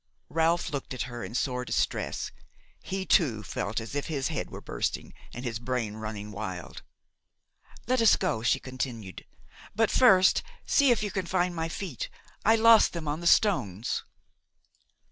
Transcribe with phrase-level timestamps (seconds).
[0.29, 2.31] Ralph looked at her in sore distress.
[2.81, 6.81] He too felt as if his head were bursting and his brain running wild.
[7.85, 9.27] "Let us go," she continued;
[9.75, 12.09] "but first see if you can find my feet;
[12.43, 14.03] I lost them on the stones."